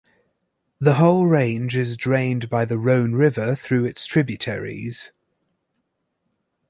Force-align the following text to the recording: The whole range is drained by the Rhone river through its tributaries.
The 0.79 0.95
whole 0.95 1.27
range 1.27 1.75
is 1.75 1.95
drained 1.95 2.49
by 2.49 2.65
the 2.65 2.79
Rhone 2.79 3.13
river 3.13 3.53
through 3.55 3.85
its 3.85 4.07
tributaries. 4.07 5.11